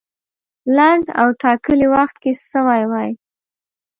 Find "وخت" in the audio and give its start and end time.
1.95-2.15